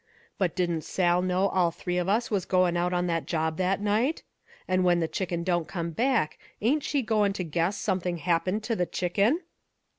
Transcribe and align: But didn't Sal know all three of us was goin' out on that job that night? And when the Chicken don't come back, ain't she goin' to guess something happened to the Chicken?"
But 0.39 0.55
didn't 0.55 0.81
Sal 0.81 1.21
know 1.21 1.49
all 1.49 1.69
three 1.69 1.99
of 1.99 2.09
us 2.09 2.31
was 2.31 2.45
goin' 2.45 2.75
out 2.75 2.91
on 2.91 3.05
that 3.05 3.27
job 3.27 3.57
that 3.57 3.79
night? 3.79 4.23
And 4.67 4.83
when 4.83 4.99
the 4.99 5.07
Chicken 5.07 5.43
don't 5.43 5.67
come 5.67 5.91
back, 5.91 6.39
ain't 6.59 6.81
she 6.83 7.03
goin' 7.03 7.33
to 7.33 7.43
guess 7.43 7.77
something 7.77 8.17
happened 8.17 8.63
to 8.63 8.75
the 8.75 8.87
Chicken?" 8.87 9.41